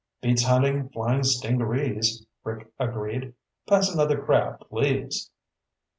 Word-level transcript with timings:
"Beats 0.19 0.45
hunting 0.45 0.89
flying 0.89 1.21
stingarees," 1.21 2.25
Rick 2.43 2.73
agreed. 2.79 3.35
"Pass 3.67 3.93
another 3.93 4.19
crab, 4.19 4.59
please." 4.61 5.29